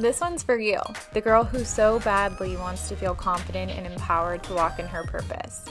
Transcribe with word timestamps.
This 0.00 0.20
one's 0.20 0.44
for 0.44 0.56
you, 0.56 0.78
the 1.12 1.20
girl 1.20 1.42
who 1.42 1.64
so 1.64 1.98
badly 1.98 2.56
wants 2.56 2.88
to 2.88 2.94
feel 2.94 3.16
confident 3.16 3.72
and 3.72 3.84
empowered 3.84 4.44
to 4.44 4.54
walk 4.54 4.78
in 4.78 4.86
her 4.86 5.02
purpose. 5.02 5.64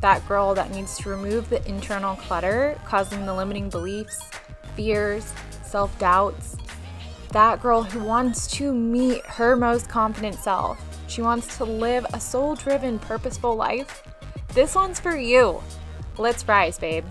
That 0.00 0.26
girl 0.28 0.54
that 0.54 0.70
needs 0.72 0.98
to 0.98 1.08
remove 1.08 1.48
the 1.48 1.66
internal 1.66 2.16
clutter 2.16 2.78
causing 2.84 3.24
the 3.24 3.32
limiting 3.32 3.70
beliefs, 3.70 4.28
fears, 4.76 5.32
self 5.62 5.98
doubts. 5.98 6.56
That 7.30 7.62
girl 7.62 7.82
who 7.82 8.04
wants 8.04 8.46
to 8.58 8.74
meet 8.74 9.24
her 9.24 9.56
most 9.56 9.88
confident 9.88 10.34
self. 10.34 10.78
She 11.06 11.22
wants 11.22 11.56
to 11.56 11.64
live 11.64 12.04
a 12.12 12.20
soul 12.20 12.54
driven, 12.54 12.98
purposeful 12.98 13.56
life. 13.56 14.02
This 14.48 14.74
one's 14.74 15.00
for 15.00 15.16
you. 15.16 15.62
Let's 16.18 16.46
rise, 16.46 16.78
babe. 16.78 17.06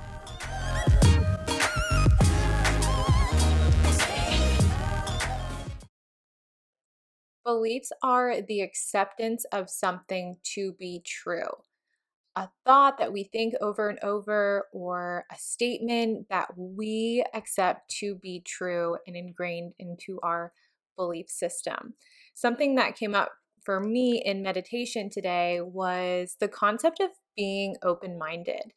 Beliefs 7.43 7.91
are 8.03 8.41
the 8.41 8.61
acceptance 8.61 9.45
of 9.51 9.69
something 9.69 10.37
to 10.53 10.73
be 10.73 11.01
true. 11.05 11.49
A 12.35 12.49
thought 12.65 12.97
that 12.99 13.11
we 13.11 13.23
think 13.23 13.55
over 13.59 13.89
and 13.89 13.99
over, 14.03 14.67
or 14.71 15.25
a 15.31 15.35
statement 15.37 16.27
that 16.29 16.49
we 16.55 17.25
accept 17.33 17.89
to 17.99 18.15
be 18.15 18.41
true 18.45 18.97
and 19.05 19.15
ingrained 19.15 19.73
into 19.79 20.19
our 20.21 20.53
belief 20.95 21.29
system. 21.29 21.95
Something 22.33 22.75
that 22.75 22.95
came 22.95 23.15
up 23.15 23.31
for 23.63 23.79
me 23.79 24.21
in 24.23 24.41
meditation 24.41 25.09
today 25.09 25.61
was 25.61 26.37
the 26.39 26.47
concept 26.47 26.99
of 26.99 27.09
being 27.35 27.75
open 27.83 28.17
minded. 28.17 28.73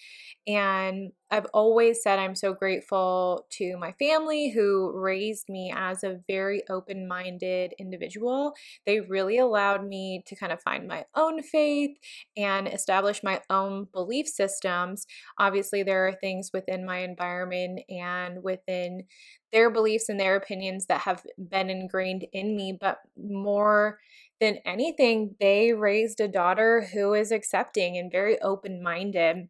And 0.46 1.12
I've 1.30 1.46
always 1.54 2.02
said 2.02 2.18
I'm 2.18 2.34
so 2.34 2.52
grateful 2.52 3.46
to 3.52 3.76
my 3.76 3.92
family 3.92 4.50
who 4.50 4.92
raised 4.94 5.48
me 5.48 5.72
as 5.74 6.04
a 6.04 6.20
very 6.28 6.62
open 6.70 7.08
minded 7.08 7.74
individual. 7.78 8.52
They 8.86 9.00
really 9.00 9.38
allowed 9.38 9.86
me 9.86 10.22
to 10.26 10.36
kind 10.36 10.52
of 10.52 10.62
find 10.62 10.86
my 10.86 11.06
own 11.14 11.42
faith 11.42 11.96
and 12.36 12.68
establish 12.68 13.22
my 13.22 13.40
own 13.50 13.88
belief 13.92 14.28
systems. 14.28 15.06
Obviously, 15.38 15.82
there 15.82 16.06
are 16.06 16.12
things 16.12 16.50
within 16.52 16.84
my 16.84 16.98
environment 16.98 17.80
and 17.88 18.42
within 18.42 19.04
their 19.52 19.70
beliefs 19.70 20.08
and 20.08 20.18
their 20.18 20.36
opinions 20.36 20.86
that 20.86 21.02
have 21.02 21.22
been 21.38 21.70
ingrained 21.70 22.26
in 22.32 22.56
me, 22.56 22.76
but 22.78 22.98
more 23.16 23.98
than 24.40 24.58
anything, 24.66 25.36
they 25.40 25.72
raised 25.72 26.20
a 26.20 26.28
daughter 26.28 26.88
who 26.92 27.14
is 27.14 27.30
accepting 27.30 27.96
and 27.96 28.10
very 28.10 28.36
open 28.44 28.82
minded. 28.82 29.48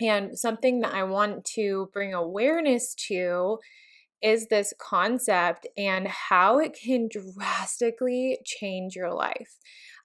And 0.00 0.38
something 0.38 0.80
that 0.80 0.94
I 0.94 1.04
want 1.04 1.44
to 1.56 1.88
bring 1.92 2.12
awareness 2.12 2.94
to 3.08 3.58
is 4.22 4.48
this 4.48 4.72
concept 4.78 5.66
and 5.76 6.08
how 6.08 6.58
it 6.58 6.76
can 6.84 7.08
drastically 7.08 8.38
change 8.44 8.94
your 8.94 9.12
life. 9.12 9.56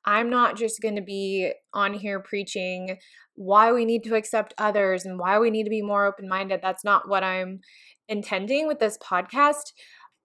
I'm 0.05 0.29
not 0.29 0.57
just 0.57 0.81
going 0.81 0.95
to 0.95 1.01
be 1.01 1.53
on 1.73 1.93
here 1.93 2.19
preaching 2.19 2.97
why 3.35 3.71
we 3.71 3.85
need 3.85 4.03
to 4.03 4.15
accept 4.15 4.53
others 4.57 5.05
and 5.05 5.17
why 5.17 5.39
we 5.39 5.49
need 5.49 5.63
to 5.63 5.69
be 5.69 5.81
more 5.81 6.05
open 6.05 6.27
minded. 6.27 6.59
That's 6.61 6.83
not 6.83 7.07
what 7.07 7.23
I'm 7.23 7.61
intending 8.07 8.67
with 8.67 8.79
this 8.79 8.97
podcast. 8.97 9.71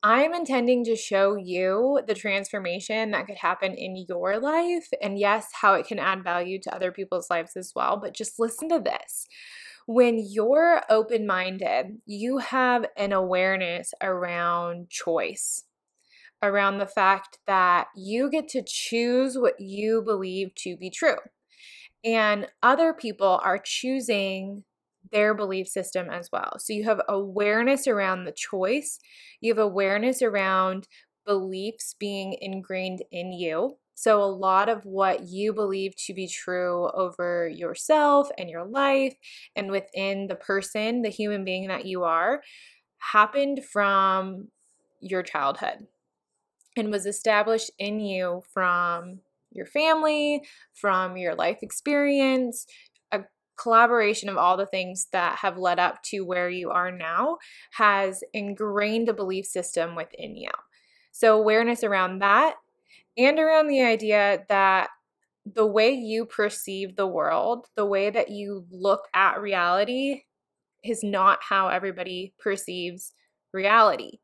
I'm 0.03 0.33
intending 0.33 0.85
to 0.85 0.95
show 0.95 1.35
you 1.35 2.01
the 2.07 2.15
transformation 2.15 3.11
that 3.11 3.27
could 3.27 3.39
happen 3.39 3.75
in 3.75 4.05
your 4.09 4.39
life, 4.39 4.89
and 5.03 5.19
yes, 5.19 5.49
how 5.61 5.75
it 5.75 5.87
can 5.87 5.99
add 5.99 6.23
value 6.23 6.61
to 6.63 6.75
other 6.75 6.93
people's 6.93 7.29
lives 7.31 7.57
as 7.57 7.73
well. 7.75 7.97
But 7.97 8.15
just 8.15 8.39
listen 8.39 8.69
to 8.69 8.79
this. 8.79 9.27
When 9.87 10.25
you're 10.25 10.83
open 10.89 11.27
minded, 11.27 11.99
you 12.07 12.39
have 12.39 12.87
an 12.97 13.13
awareness 13.13 13.93
around 14.01 14.89
choice, 14.89 15.65
around 16.43 16.79
the 16.79 16.87
fact 16.87 17.39
that 17.47 17.89
you 17.97 18.31
get 18.31 18.48
to 18.51 18.63
choose 18.64 19.37
what 19.37 19.58
you 19.58 20.03
believe 20.03 20.55
to 20.57 20.77
be 20.77 20.91
true. 20.91 21.17
And 22.05 22.47
other 22.63 22.92
people 22.92 23.41
are 23.42 23.58
choosing 23.58 24.63
their 25.11 25.35
belief 25.35 25.69
system 25.69 26.08
as 26.11 26.30
well. 26.33 26.58
So 26.58 26.73
you 26.73 26.85
have 26.85 27.01
awareness 27.08 27.86
around 27.86 28.24
the 28.24 28.33
choice, 28.33 28.98
you 29.41 29.52
have 29.52 29.58
awareness 29.58 30.23
around 30.23 30.89
beliefs 31.27 31.95
being 31.98 32.36
ingrained 32.41 33.02
in 33.13 33.33
you. 33.33 33.77
So, 33.95 34.23
a 34.23 34.27
lot 34.27 34.69
of 34.69 34.85
what 34.85 35.27
you 35.27 35.52
believe 35.52 35.95
to 36.07 36.14
be 36.14 36.29
true 36.29 36.89
over 36.95 37.48
yourself 37.48 38.29
and 38.39 38.48
your 38.48 38.64
life 38.64 39.17
and 39.57 39.73
within 39.73 40.29
the 40.29 40.36
person, 40.36 41.02
the 41.02 41.08
human 41.08 41.45
being 41.45 41.67
that 41.67 41.85
you 41.85 42.05
are, 42.05 42.42
happened 42.98 43.64
from 43.64 44.48
your 45.01 45.23
childhood 45.23 45.86
and 46.77 46.92
was 46.92 47.07
established 47.07 47.70
in 47.79 48.01
you 48.01 48.42
from 48.52 49.19
your 49.51 49.67
family, 49.67 50.42
from 50.75 51.17
your 51.17 51.35
life 51.35 51.58
experience, 51.63 52.67
collaboration 53.58 54.29
of 54.29 54.36
all 54.36 54.57
the 54.57 54.67
things 54.67 55.08
that 55.13 55.36
have 55.36 55.58
led 55.58 55.79
up 55.79 56.02
to 56.05 56.20
where 56.20 56.48
you 56.48 56.70
are 56.70 56.91
now 56.91 57.39
has 57.73 58.23
ingrained 58.33 59.08
a 59.08 59.14
belief 59.14 59.46
system 59.46 59.95
within 59.95 60.36
you. 60.36 60.51
So, 61.13 61.39
awareness 61.39 61.83
around 61.83 62.20
that 62.20 62.57
and 63.17 63.39
around 63.39 63.67
the 63.67 63.83
idea 63.83 64.45
that 64.48 64.91
the 65.45 65.67
way 65.67 65.91
you 65.91 66.24
perceive 66.24 66.96
the 66.96 67.07
world, 67.07 67.67
the 67.74 67.86
way 67.86 68.11
that 68.11 68.30
you 68.30 68.67
look 68.70 69.08
at 69.14 69.41
reality, 69.41 70.23
is 70.85 71.02
not 71.02 71.40
how 71.48 71.69
everybody 71.69 72.35
perceives 72.39 73.13
reality. 73.52 74.19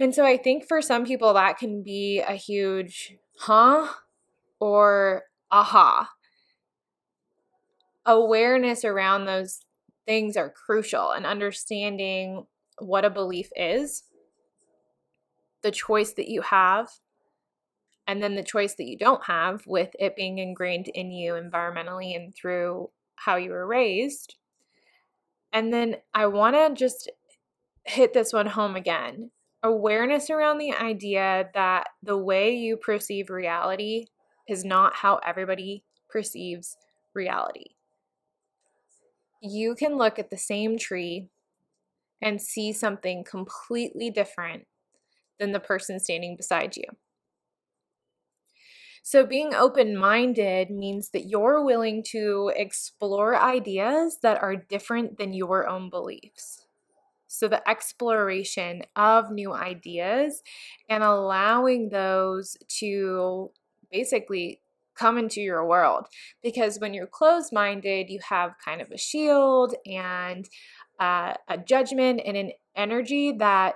And 0.00 0.14
so 0.14 0.24
I 0.24 0.36
think 0.36 0.66
for 0.66 0.80
some 0.80 1.04
people 1.04 1.32
that 1.34 1.58
can 1.58 1.82
be 1.82 2.20
a 2.20 2.34
huge 2.34 3.16
huh 3.38 3.88
or 4.60 5.24
aha 5.50 6.10
awareness 8.08 8.84
around 8.84 9.26
those 9.26 9.60
things 10.06 10.36
are 10.36 10.50
crucial 10.50 11.12
and 11.12 11.26
understanding 11.26 12.46
what 12.78 13.04
a 13.04 13.10
belief 13.10 13.50
is, 13.54 14.04
the 15.62 15.70
choice 15.70 16.14
that 16.14 16.28
you 16.28 16.40
have, 16.40 16.88
and 18.06 18.22
then 18.22 18.34
the 18.34 18.42
choice 18.42 18.74
that 18.76 18.86
you 18.86 18.96
don't 18.96 19.24
have 19.26 19.62
with 19.66 19.90
it 19.98 20.16
being 20.16 20.38
ingrained 20.38 20.88
in 20.88 21.10
you 21.10 21.34
environmentally 21.34 22.16
and 22.16 22.34
through 22.34 22.88
how 23.16 23.36
you 23.36 23.50
were 23.50 23.66
raised. 23.66 24.36
And 25.52 25.72
then 25.72 25.96
I 26.14 26.26
want 26.26 26.56
to 26.56 26.74
just 26.74 27.10
hit 27.84 28.14
this 28.14 28.32
one 28.32 28.46
home 28.46 28.74
again. 28.74 29.30
Awareness 29.62 30.30
around 30.30 30.58
the 30.58 30.72
idea 30.72 31.50
that 31.52 31.88
the 32.02 32.16
way 32.16 32.54
you 32.54 32.78
perceive 32.78 33.28
reality 33.28 34.06
is 34.48 34.64
not 34.64 34.94
how 34.94 35.20
everybody 35.26 35.84
perceives 36.08 36.78
reality 37.12 37.74
you 39.40 39.74
can 39.74 39.96
look 39.96 40.18
at 40.18 40.30
the 40.30 40.38
same 40.38 40.78
tree 40.78 41.28
and 42.20 42.40
see 42.40 42.72
something 42.72 43.24
completely 43.24 44.10
different 44.10 44.66
than 45.38 45.52
the 45.52 45.60
person 45.60 46.00
standing 46.00 46.36
beside 46.36 46.76
you. 46.76 46.84
So, 49.02 49.24
being 49.24 49.54
open 49.54 49.96
minded 49.96 50.70
means 50.70 51.10
that 51.10 51.26
you're 51.26 51.64
willing 51.64 52.02
to 52.10 52.52
explore 52.54 53.40
ideas 53.40 54.18
that 54.22 54.42
are 54.42 54.56
different 54.56 55.16
than 55.16 55.32
your 55.32 55.66
own 55.66 55.88
beliefs. 55.88 56.66
So, 57.26 57.48
the 57.48 57.66
exploration 57.68 58.82
of 58.96 59.30
new 59.30 59.54
ideas 59.54 60.42
and 60.90 61.02
allowing 61.02 61.88
those 61.88 62.56
to 62.80 63.50
basically 63.90 64.60
come 64.98 65.18
into 65.18 65.40
your 65.40 65.66
world. 65.66 66.06
Because 66.42 66.78
when 66.78 66.94
you're 66.94 67.06
closed 67.06 67.52
minded, 67.52 68.10
you 68.10 68.20
have 68.28 68.54
kind 68.64 68.80
of 68.80 68.90
a 68.90 68.98
shield 68.98 69.74
and 69.86 70.48
uh, 70.98 71.34
a 71.48 71.58
judgment 71.58 72.20
and 72.24 72.36
an 72.36 72.52
energy 72.76 73.32
that 73.32 73.74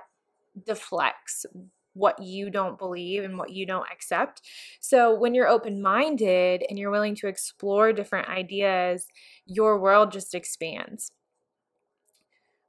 deflects 0.65 1.45
what 1.93 2.21
you 2.21 2.49
don't 2.49 2.79
believe 2.79 3.23
and 3.23 3.37
what 3.37 3.51
you 3.51 3.65
don't 3.65 3.87
accept. 3.91 4.41
So 4.81 5.13
when 5.13 5.33
you're 5.35 5.47
open 5.47 5.81
minded 5.81 6.63
and 6.67 6.77
you're 6.77 6.91
willing 6.91 7.15
to 7.17 7.27
explore 7.27 7.93
different 7.93 8.29
ideas, 8.29 9.05
your 9.45 9.79
world 9.79 10.11
just 10.11 10.33
expands. 10.33 11.11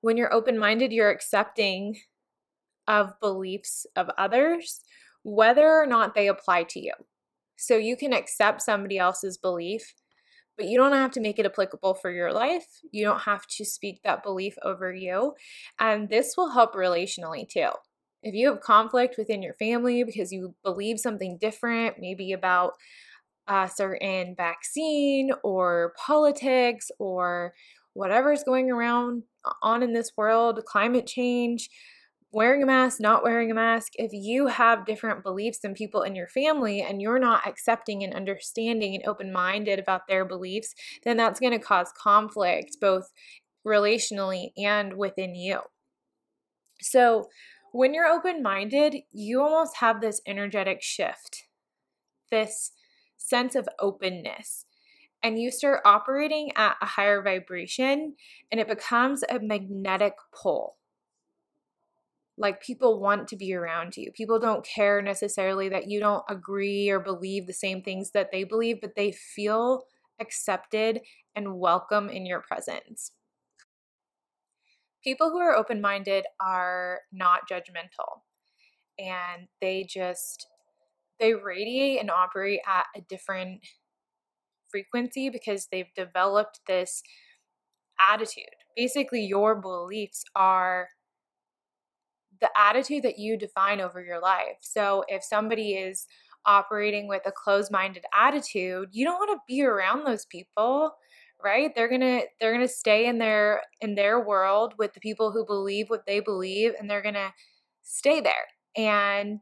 When 0.02 0.18
you're 0.18 0.32
open 0.32 0.58
minded, 0.58 0.92
you're 0.92 1.10
accepting 1.10 1.96
of 2.86 3.18
beliefs 3.20 3.86
of 3.96 4.10
others, 4.18 4.80
whether 5.22 5.66
or 5.66 5.86
not 5.86 6.14
they 6.14 6.28
apply 6.28 6.64
to 6.64 6.80
you. 6.80 6.92
So 7.56 7.76
you 7.76 7.96
can 7.96 8.12
accept 8.12 8.62
somebody 8.62 8.98
else's 8.98 9.38
belief, 9.38 9.94
but 10.56 10.66
you 10.66 10.78
don't 10.78 10.92
have 10.92 11.10
to 11.12 11.20
make 11.20 11.38
it 11.38 11.46
applicable 11.46 11.94
for 11.94 12.10
your 12.10 12.32
life. 12.32 12.66
You 12.90 13.04
don't 13.04 13.22
have 13.22 13.46
to 13.48 13.64
speak 13.64 14.00
that 14.02 14.22
belief 14.22 14.54
over 14.62 14.92
you. 14.92 15.34
And 15.78 16.08
this 16.08 16.34
will 16.36 16.50
help 16.50 16.74
relationally 16.74 17.48
too. 17.48 17.70
If 18.22 18.34
you 18.34 18.48
have 18.48 18.60
conflict 18.60 19.16
within 19.18 19.42
your 19.42 19.54
family 19.54 20.02
because 20.02 20.32
you 20.32 20.54
believe 20.62 20.98
something 20.98 21.38
different, 21.38 21.96
maybe 21.98 22.32
about 22.32 22.72
a 23.46 23.70
certain 23.72 24.34
vaccine 24.34 25.30
or 25.42 25.92
politics 25.98 26.90
or 26.98 27.52
whatever's 27.92 28.42
going 28.42 28.70
around 28.70 29.24
on 29.62 29.82
in 29.82 29.92
this 29.92 30.12
world, 30.16 30.64
climate 30.64 31.06
change, 31.06 31.68
wearing 32.34 32.62
a 32.62 32.66
mask, 32.66 33.00
not 33.00 33.22
wearing 33.22 33.50
a 33.50 33.54
mask, 33.54 33.92
if 33.94 34.12
you 34.12 34.48
have 34.48 34.84
different 34.84 35.22
beliefs 35.22 35.58
than 35.60 35.74
people 35.74 36.02
in 36.02 36.14
your 36.14 36.28
family 36.28 36.82
and 36.82 37.00
you're 37.00 37.18
not 37.18 37.46
accepting 37.46 38.02
and 38.02 38.12
understanding 38.12 38.94
and 38.94 39.06
open 39.06 39.32
minded 39.32 39.78
about 39.78 40.08
their 40.08 40.24
beliefs, 40.24 40.74
then 41.04 41.16
that's 41.16 41.40
going 41.40 41.52
to 41.52 41.58
cause 41.58 41.92
conflict 41.96 42.76
both 42.80 43.12
relationally 43.66 44.48
and 44.56 44.96
within 44.96 45.34
you. 45.34 45.60
So, 46.80 47.28
when 47.72 47.92
you're 47.92 48.06
open 48.06 48.42
minded, 48.42 48.98
you 49.10 49.40
almost 49.40 49.78
have 49.78 50.00
this 50.00 50.20
energetic 50.26 50.80
shift, 50.80 51.44
this 52.30 52.70
sense 53.16 53.56
of 53.56 53.68
openness 53.80 54.66
and 55.24 55.40
you 55.40 55.50
start 55.50 55.80
operating 55.86 56.52
at 56.54 56.76
a 56.82 56.86
higher 56.86 57.22
vibration 57.22 58.14
and 58.52 58.60
it 58.60 58.68
becomes 58.68 59.24
a 59.28 59.40
magnetic 59.40 60.12
pull. 60.30 60.76
Like 62.36 62.62
people 62.62 63.00
want 63.00 63.28
to 63.28 63.36
be 63.36 63.54
around 63.54 63.96
you. 63.96 64.10
People 64.12 64.40
don't 64.40 64.66
care 64.66 65.00
necessarily 65.00 65.68
that 65.68 65.88
you 65.88 66.00
don't 66.00 66.24
agree 66.28 66.90
or 66.90 66.98
believe 66.98 67.46
the 67.46 67.52
same 67.52 67.82
things 67.82 68.10
that 68.10 68.30
they 68.32 68.42
believe, 68.44 68.80
but 68.80 68.96
they 68.96 69.12
feel 69.12 69.84
accepted 70.20 71.00
and 71.34 71.58
welcome 71.58 72.08
in 72.08 72.26
your 72.26 72.40
presence. 72.40 73.12
People 75.02 75.30
who 75.30 75.38
are 75.38 75.54
open 75.54 75.80
minded 75.80 76.24
are 76.40 77.00
not 77.12 77.48
judgmental 77.50 78.22
and 78.98 79.48
they 79.60 79.86
just 79.88 80.46
they 81.20 81.34
radiate 81.34 82.00
and 82.00 82.10
operate 82.10 82.60
at 82.66 82.86
a 82.96 83.00
different 83.08 83.60
frequency 84.70 85.30
because 85.30 85.68
they've 85.70 85.92
developed 85.94 86.60
this 86.66 87.02
attitude. 88.00 88.44
Basically, 88.76 89.24
your 89.24 89.54
beliefs 89.54 90.24
are 90.34 90.88
the 92.44 92.50
attitude 92.60 93.02
that 93.04 93.18
you 93.18 93.38
define 93.38 93.80
over 93.80 94.04
your 94.04 94.20
life. 94.20 94.58
So 94.60 95.02
if 95.08 95.24
somebody 95.24 95.72
is 95.72 96.06
operating 96.44 97.08
with 97.08 97.22
a 97.24 97.32
closed-minded 97.32 98.04
attitude, 98.14 98.90
you 98.92 99.06
don't 99.06 99.18
want 99.18 99.30
to 99.30 99.42
be 99.48 99.62
around 99.62 100.04
those 100.04 100.26
people, 100.26 100.94
right? 101.42 101.74
They're 101.74 101.88
to 102.02 102.26
they're 102.38 102.58
to 102.58 102.68
stay 102.68 103.06
in 103.06 103.16
their 103.16 103.62
in 103.80 103.94
their 103.94 104.20
world 104.20 104.74
with 104.78 104.92
the 104.92 105.00
people 105.00 105.32
who 105.32 105.46
believe 105.46 105.88
what 105.88 106.04
they 106.06 106.20
believe 106.20 106.72
and 106.78 106.90
they're 106.90 107.00
to 107.14 107.32
stay 107.82 108.20
there. 108.20 108.34
And 108.76 109.40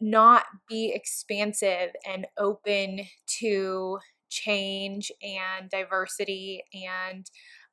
not 0.00 0.44
be 0.68 0.92
expansive 0.94 1.90
and 2.06 2.26
open 2.36 3.00
to 3.38 3.98
change 4.28 5.10
and 5.22 5.70
diversity 5.70 6.60
and 6.74 7.30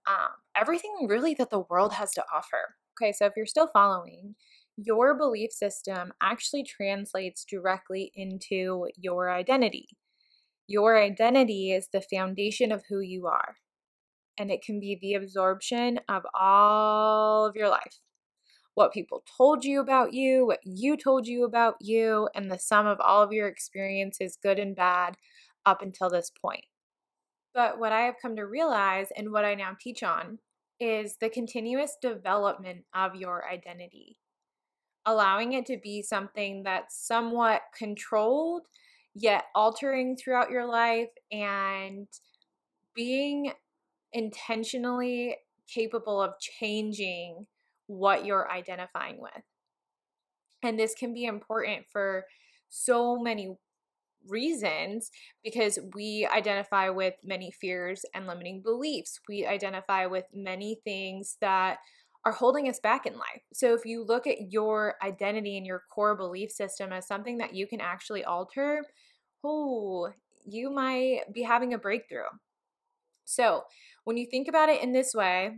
um, 0.07 0.29
everything 0.55 1.07
really 1.09 1.33
that 1.33 1.49
the 1.49 1.65
world 1.71 1.91
has 1.91 2.11
to 2.13 2.23
offer. 2.33 2.75
Okay, 3.01 3.13
so 3.13 3.25
if 3.25 3.33
you're 3.37 3.45
still 3.45 3.69
following, 3.71 4.35
your 4.75 5.17
belief 5.17 5.51
system 5.51 6.11
actually 6.21 6.63
translates 6.63 7.45
directly 7.45 8.11
into 8.13 8.87
your 8.97 9.31
identity. 9.31 9.87
Your 10.67 11.01
identity 11.01 11.71
is 11.71 11.87
the 11.91 12.01
foundation 12.01 12.71
of 12.71 12.83
who 12.89 12.99
you 12.99 13.27
are, 13.27 13.55
and 14.37 14.51
it 14.51 14.61
can 14.61 14.81
be 14.81 14.97
the 14.99 15.13
absorption 15.13 15.99
of 16.09 16.23
all 16.37 17.45
of 17.45 17.55
your 17.55 17.69
life. 17.69 17.99
What 18.73 18.93
people 18.93 19.23
told 19.37 19.63
you 19.63 19.79
about 19.79 20.13
you, 20.13 20.45
what 20.45 20.59
you 20.63 20.97
told 20.97 21.25
you 21.25 21.45
about 21.45 21.75
you, 21.79 22.27
and 22.35 22.51
the 22.51 22.59
sum 22.59 22.85
of 22.85 22.99
all 22.99 23.23
of 23.23 23.31
your 23.31 23.47
experiences, 23.47 24.37
good 24.41 24.59
and 24.59 24.75
bad, 24.75 25.15
up 25.65 25.81
until 25.81 26.09
this 26.09 26.31
point. 26.41 26.65
But 27.53 27.79
what 27.79 27.93
I 27.93 28.01
have 28.01 28.15
come 28.21 28.35
to 28.35 28.45
realize 28.45 29.07
and 29.15 29.31
what 29.31 29.45
I 29.45 29.55
now 29.55 29.75
teach 29.79 30.03
on 30.03 30.39
is 30.79 31.17
the 31.19 31.29
continuous 31.29 31.97
development 32.01 32.85
of 32.93 33.15
your 33.15 33.47
identity, 33.47 34.17
allowing 35.05 35.53
it 35.53 35.65
to 35.67 35.77
be 35.77 36.01
something 36.01 36.63
that's 36.63 37.05
somewhat 37.05 37.61
controlled, 37.77 38.63
yet 39.13 39.45
altering 39.55 40.15
throughout 40.15 40.51
your 40.51 40.65
life, 40.65 41.09
and 41.31 42.07
being 42.95 43.51
intentionally 44.13 45.35
capable 45.67 46.21
of 46.21 46.33
changing 46.39 47.45
what 47.87 48.25
you're 48.25 48.49
identifying 48.51 49.19
with. 49.19 49.43
And 50.63 50.79
this 50.79 50.93
can 50.93 51.13
be 51.13 51.25
important 51.25 51.85
for 51.91 52.25
so 52.69 53.17
many 53.17 53.55
reasons 54.27 55.11
because 55.43 55.79
we 55.93 56.27
identify 56.33 56.89
with 56.89 57.15
many 57.23 57.51
fears 57.51 58.05
and 58.13 58.27
limiting 58.27 58.61
beliefs. 58.61 59.19
We 59.27 59.45
identify 59.45 60.05
with 60.05 60.25
many 60.33 60.79
things 60.83 61.37
that 61.41 61.77
are 62.25 62.33
holding 62.33 62.67
us 62.67 62.79
back 62.79 63.05
in 63.05 63.13
life. 63.13 63.43
So 63.53 63.73
if 63.73 63.85
you 63.85 64.03
look 64.03 64.27
at 64.27 64.51
your 64.51 64.95
identity 65.03 65.57
and 65.57 65.65
your 65.65 65.83
core 65.89 66.15
belief 66.15 66.51
system 66.51 66.91
as 66.91 67.07
something 67.07 67.37
that 67.37 67.55
you 67.55 67.65
can 67.65 67.79
actually 67.79 68.25
alter, 68.25 68.83
oh, 69.43 70.09
you 70.45 70.69
might 70.69 71.21
be 71.33 71.43
having 71.43 71.73
a 71.73 71.77
breakthrough. 71.77 72.29
So, 73.25 73.63
when 74.05 74.17
you 74.17 74.25
think 74.25 74.47
about 74.47 74.69
it 74.69 74.81
in 74.81 74.91
this 74.91 75.13
way, 75.13 75.51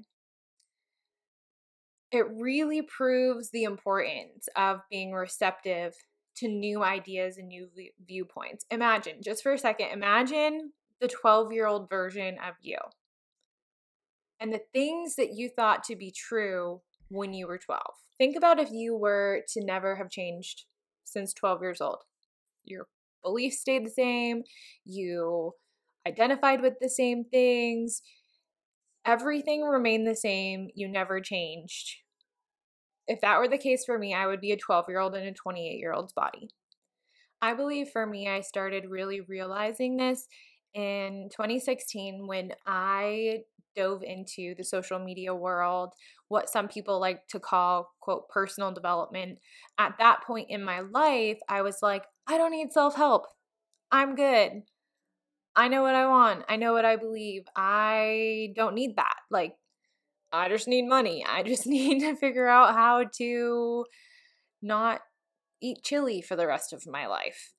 it 2.11 2.25
really 2.29 2.81
proves 2.81 3.49
the 3.49 3.63
importance 3.63 4.49
of 4.57 4.81
being 4.89 5.13
receptive 5.13 5.95
to 6.37 6.47
new 6.47 6.83
ideas 6.83 7.37
and 7.37 7.47
new 7.47 7.69
viewpoints. 8.05 8.65
Imagine, 8.71 9.17
just 9.23 9.43
for 9.43 9.53
a 9.53 9.57
second, 9.57 9.89
imagine 9.91 10.71
the 10.99 11.07
12 11.07 11.51
year 11.51 11.67
old 11.67 11.89
version 11.89 12.35
of 12.45 12.55
you 12.61 12.77
and 14.41 14.51
the 14.51 14.61
things 14.73 15.15
that 15.15 15.33
you 15.33 15.47
thought 15.49 15.83
to 15.85 15.95
be 15.95 16.11
true 16.11 16.81
when 17.09 17.33
you 17.33 17.47
were 17.47 17.59
12. 17.59 17.81
Think 18.17 18.35
about 18.35 18.59
if 18.59 18.71
you 18.71 18.95
were 18.95 19.43
to 19.53 19.63
never 19.63 19.95
have 19.95 20.09
changed 20.09 20.65
since 21.05 21.33
12 21.33 21.61
years 21.61 21.81
old. 21.81 21.99
Your 22.65 22.87
beliefs 23.23 23.59
stayed 23.59 23.85
the 23.85 23.91
same, 23.91 24.43
you 24.83 25.53
identified 26.07 26.61
with 26.61 26.73
the 26.81 26.89
same 26.89 27.23
things, 27.23 28.01
everything 29.05 29.61
remained 29.61 30.07
the 30.07 30.15
same, 30.15 30.69
you 30.73 30.87
never 30.87 31.21
changed 31.21 32.00
if 33.07 33.21
that 33.21 33.39
were 33.39 33.48
the 33.48 33.57
case 33.57 33.83
for 33.86 33.98
me, 33.98 34.13
I 34.13 34.27
would 34.27 34.42
be 34.42 34.51
a 34.51 34.57
12 34.57 34.86
year 34.89 35.00
old 35.00 35.15
in 35.15 35.25
a 35.25 35.33
28 35.33 35.77
year 35.77 35.94
old's 35.94 36.13
body. 36.13 36.50
I 37.42 37.53
believe 37.53 37.89
for 37.89 38.06
me, 38.06 38.30
I 38.30 38.42
started 38.42 38.86
really 38.89 39.21
realizing 39.21 39.98
this 39.98 40.27
in 40.74 41.30
2016 41.31 42.27
when 42.27 42.53
I 42.65 43.39
dove 43.75 44.03
into 44.03 44.53
the 44.56 44.63
social 44.63 45.00
media 45.00 45.33
world, 45.33 45.93
what 46.27 46.50
some 46.50 46.67
people 46.67 47.00
like 47.00 47.27
to 47.29 47.39
call, 47.39 47.91
quote, 48.00 48.29
personal 48.29 48.72
development. 48.72 49.39
At 49.77 49.96
that 50.00 50.24
point 50.24 50.48
in 50.50 50.63
my 50.63 50.81
life, 50.81 51.39
I 51.50 51.62
was 51.62 51.77
like, 51.81 52.03
I 52.27 52.38
don't 52.38 52.51
need 52.51 52.72
self 52.72 52.96
help. 52.96 53.25
I'm 53.91 54.15
good. 54.15 54.63
I 55.55 55.67
know 55.67 55.81
what 55.81 55.96
I 55.96 56.08
want. 56.08 56.46
I 56.48 56.55
know 56.55 56.74
what 56.74 56.86
I 56.86 56.96
believe. 56.96 57.43
I 57.55 58.53
don't 58.55 58.75
need 58.75 58.96
that. 58.96 59.15
Like, 59.29 59.53
I 60.31 60.50
just 60.50 60.67
need 60.67 60.88
money. 60.88 61.25
I 61.27 61.43
just 61.43 61.67
need 61.67 62.00
to 62.01 62.15
figure 62.15 62.47
out 62.47 62.73
how 62.73 63.05
to 63.17 63.85
not 64.61 65.01
eat 65.61 65.83
chili 65.83 66.21
for 66.21 66.35
the 66.35 66.47
rest 66.47 66.73
of 66.73 66.88
my 66.88 67.07
life. 67.07 67.53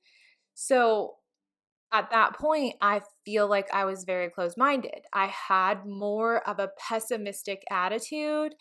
So 0.54 1.14
at 1.92 2.10
that 2.10 2.38
point, 2.38 2.74
I 2.80 3.02
feel 3.24 3.48
like 3.48 3.72
I 3.72 3.84
was 3.84 4.04
very 4.04 4.30
close 4.30 4.56
minded. 4.56 5.02
I 5.12 5.26
had 5.26 5.84
more 5.86 6.46
of 6.48 6.58
a 6.58 6.70
pessimistic 6.78 7.62
attitude, 7.70 8.54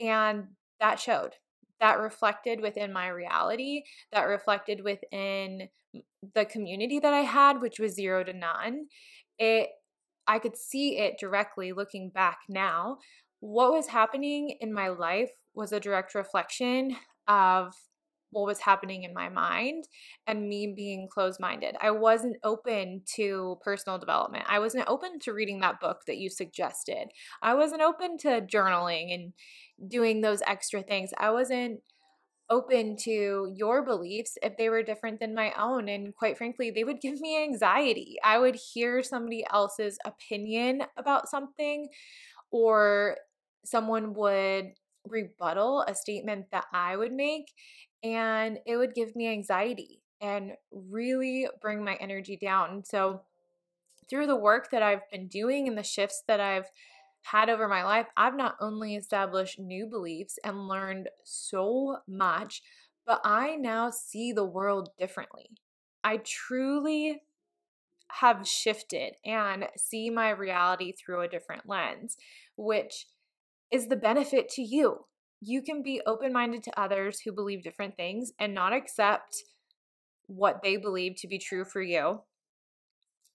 and 0.00 0.48
that 0.80 1.00
showed. 1.00 1.32
That 1.80 1.98
reflected 1.98 2.60
within 2.60 2.92
my 2.92 3.08
reality, 3.08 3.82
that 4.12 4.24
reflected 4.24 4.82
within 4.84 5.68
the 6.34 6.44
community 6.44 6.98
that 6.98 7.14
I 7.14 7.20
had, 7.20 7.60
which 7.60 7.78
was 7.78 7.94
zero 7.94 8.22
to 8.22 8.32
none. 8.32 8.86
It 9.38 9.70
I 10.26 10.38
could 10.38 10.56
see 10.56 10.98
it 10.98 11.18
directly 11.18 11.72
looking 11.72 12.10
back 12.10 12.38
now 12.48 12.98
what 13.44 13.72
was 13.72 13.88
happening 13.88 14.56
in 14.58 14.72
my 14.72 14.88
life 14.88 15.30
was 15.54 15.70
a 15.70 15.78
direct 15.78 16.14
reflection 16.14 16.96
of 17.28 17.74
what 18.30 18.46
was 18.46 18.60
happening 18.60 19.02
in 19.02 19.12
my 19.12 19.28
mind 19.28 19.84
and 20.26 20.48
me 20.48 20.72
being 20.74 21.08
closed 21.12 21.38
minded. 21.38 21.76
I 21.78 21.90
wasn't 21.90 22.38
open 22.42 23.02
to 23.16 23.58
personal 23.62 23.98
development. 23.98 24.44
I 24.48 24.60
wasn't 24.60 24.88
open 24.88 25.18
to 25.20 25.34
reading 25.34 25.60
that 25.60 25.78
book 25.78 25.98
that 26.06 26.16
you 26.16 26.30
suggested. 26.30 27.08
I 27.42 27.52
wasn't 27.52 27.82
open 27.82 28.16
to 28.20 28.40
journaling 28.40 29.12
and 29.12 29.90
doing 29.90 30.22
those 30.22 30.40
extra 30.46 30.82
things. 30.82 31.10
I 31.18 31.30
wasn't 31.30 31.80
open 32.48 32.96
to 33.02 33.52
your 33.54 33.84
beliefs 33.84 34.38
if 34.42 34.56
they 34.56 34.70
were 34.70 34.82
different 34.82 35.20
than 35.20 35.34
my 35.34 35.52
own. 35.58 35.90
And 35.90 36.14
quite 36.16 36.38
frankly, 36.38 36.70
they 36.70 36.84
would 36.84 37.00
give 37.02 37.20
me 37.20 37.42
anxiety. 37.42 38.16
I 38.24 38.38
would 38.38 38.56
hear 38.72 39.02
somebody 39.02 39.44
else's 39.52 39.98
opinion 40.06 40.84
about 40.96 41.28
something 41.28 41.88
or 42.50 43.16
someone 43.64 44.14
would 44.14 44.72
rebuttal 45.08 45.82
a 45.82 45.94
statement 45.94 46.46
that 46.52 46.66
I 46.72 46.96
would 46.96 47.12
make, 47.12 47.52
and 48.02 48.58
it 48.66 48.76
would 48.76 48.94
give 48.94 49.14
me 49.16 49.28
anxiety 49.28 50.02
and 50.20 50.52
really 50.72 51.48
bring 51.60 51.84
my 51.84 51.94
energy 51.96 52.38
down. 52.40 52.84
So, 52.84 53.22
through 54.08 54.26
the 54.26 54.36
work 54.36 54.70
that 54.70 54.82
I've 54.82 55.08
been 55.10 55.28
doing 55.28 55.66
and 55.66 55.78
the 55.78 55.82
shifts 55.82 56.22
that 56.28 56.40
I've 56.40 56.70
had 57.22 57.48
over 57.48 57.68
my 57.68 57.82
life, 57.84 58.06
I've 58.16 58.36
not 58.36 58.56
only 58.60 58.96
established 58.96 59.58
new 59.58 59.86
beliefs 59.86 60.38
and 60.44 60.68
learned 60.68 61.08
so 61.24 61.98
much, 62.06 62.62
but 63.06 63.20
I 63.24 63.56
now 63.56 63.90
see 63.90 64.32
the 64.32 64.44
world 64.44 64.90
differently. 64.98 65.50
I 66.02 66.18
truly 66.18 67.22
have 68.10 68.46
shifted 68.46 69.14
and 69.24 69.68
see 69.76 70.10
my 70.10 70.30
reality 70.30 70.92
through 70.92 71.22
a 71.22 71.28
different 71.28 71.68
lens, 71.68 72.16
which 72.56 73.06
is 73.74 73.88
the 73.88 73.96
benefit 73.96 74.48
to 74.48 74.62
you. 74.62 74.98
You 75.40 75.60
can 75.60 75.82
be 75.82 76.00
open 76.06 76.32
minded 76.32 76.62
to 76.62 76.80
others 76.80 77.18
who 77.20 77.32
believe 77.32 77.64
different 77.64 77.96
things 77.96 78.32
and 78.38 78.54
not 78.54 78.72
accept 78.72 79.42
what 80.26 80.60
they 80.62 80.76
believe 80.76 81.16
to 81.16 81.26
be 81.26 81.38
true 81.38 81.64
for 81.64 81.82
you. 81.82 82.20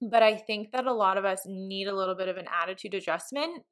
But 0.01 0.23
I 0.23 0.37
think 0.37 0.71
that 0.71 0.85
a 0.85 0.93
lot 0.93 1.17
of 1.17 1.25
us 1.25 1.41
need 1.45 1.89
a 1.89 1.95
little 1.95 2.15
bit 2.15 2.29
of 2.29 2.37
an 2.37 2.45
attitude 2.49 2.93
adjustment. 2.93 3.63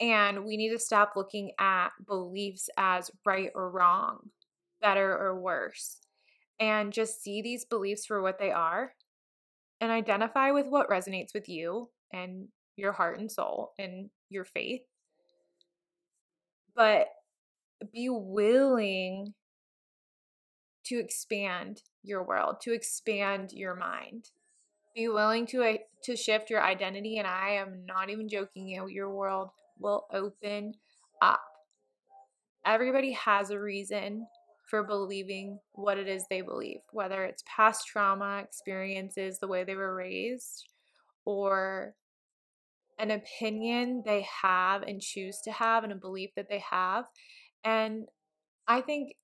And 0.00 0.44
we 0.44 0.56
need 0.56 0.70
to 0.70 0.78
stop 0.78 1.14
looking 1.16 1.50
at 1.58 1.88
beliefs 2.06 2.68
as 2.78 3.10
right 3.26 3.50
or 3.52 3.68
wrong, 3.68 4.30
better 4.80 5.10
or 5.10 5.40
worse, 5.40 5.98
and 6.60 6.92
just 6.92 7.20
see 7.20 7.42
these 7.42 7.64
beliefs 7.64 8.06
for 8.06 8.22
what 8.22 8.38
they 8.38 8.52
are 8.52 8.92
and 9.80 9.90
identify 9.90 10.52
with 10.52 10.68
what 10.68 10.88
resonates 10.88 11.34
with 11.34 11.48
you 11.48 11.90
and 12.12 12.46
your 12.76 12.92
heart 12.92 13.18
and 13.18 13.30
soul 13.30 13.72
and 13.76 14.10
your 14.30 14.44
faith. 14.44 14.82
But 16.74 17.08
be 17.92 18.08
willing 18.08 19.34
to 20.84 20.98
expand 20.98 21.82
your 22.02 22.22
world, 22.22 22.56
to 22.62 22.72
expand 22.72 23.52
your 23.52 23.74
mind. 23.74 24.30
Be 24.94 25.08
willing 25.08 25.46
to 25.46 25.62
uh, 25.62 25.76
to 26.04 26.16
shift 26.16 26.50
your 26.50 26.62
identity 26.62 27.18
and 27.18 27.26
I 27.26 27.52
am 27.52 27.84
not 27.86 28.10
even 28.10 28.28
joking 28.28 28.68
you, 28.68 28.86
your 28.86 29.10
world 29.10 29.50
will 29.78 30.06
open 30.12 30.74
up. 31.20 31.42
Everybody 32.64 33.12
has 33.12 33.50
a 33.50 33.58
reason 33.58 34.26
for 34.68 34.82
believing 34.82 35.58
what 35.72 35.98
it 35.98 36.08
is 36.08 36.24
they 36.28 36.40
believe, 36.40 36.80
whether 36.92 37.24
it's 37.24 37.42
past 37.46 37.86
trauma, 37.86 38.38
experiences, 38.38 39.38
the 39.38 39.48
way 39.48 39.64
they 39.64 39.74
were 39.74 39.94
raised, 39.94 40.68
or 41.24 41.94
an 42.98 43.10
opinion 43.10 44.02
they 44.04 44.26
have 44.42 44.82
and 44.82 45.00
choose 45.00 45.40
to 45.42 45.52
have 45.52 45.84
and 45.84 45.92
a 45.92 45.96
belief 45.96 46.30
that 46.36 46.48
they 46.48 46.62
have. 46.70 47.06
And 47.64 48.06
I 48.68 48.80
think 48.80 49.16